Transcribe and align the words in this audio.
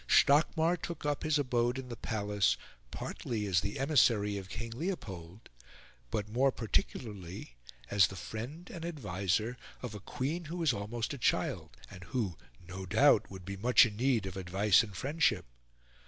Stockmar 0.07 0.77
took 0.81 1.05
up 1.05 1.21
his 1.21 1.37
abode 1.37 1.77
in 1.77 1.89
the 1.89 1.95
Palace 1.95 2.57
partly 2.89 3.45
as 3.45 3.61
the 3.61 3.77
emissary 3.77 4.35
of 4.35 4.49
King 4.49 4.71
Leopold, 4.71 5.47
but 6.09 6.27
more 6.27 6.51
particularly 6.51 7.55
as 7.91 8.07
the 8.07 8.15
friend 8.15 8.71
and 8.71 8.83
adviser 8.83 9.57
of 9.83 9.93
a 9.93 9.99
queen 9.99 10.45
who 10.45 10.57
was 10.57 10.73
almost 10.73 11.13
a 11.13 11.19
child, 11.19 11.77
and 11.91 12.05
who, 12.05 12.35
no 12.67 12.87
doubt, 12.87 13.29
would 13.29 13.45
be 13.45 13.57
much 13.57 13.85
in 13.85 13.95
need 13.97 14.25
of 14.25 14.35
advice 14.37 14.81
and 14.81 14.97
friendship. 14.97 15.45